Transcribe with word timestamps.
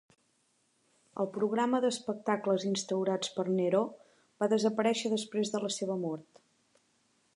El 1.23 1.27
programa 1.35 1.81
d'espectacles 1.83 2.65
instaurats 2.69 3.33
per 3.35 3.45
Neró 3.61 3.83
va 4.45 4.49
desaparèixer 4.55 5.13
després 5.15 5.53
de 5.57 5.63
la 5.67 5.73
seva 5.81 6.03
mort. 6.09 6.43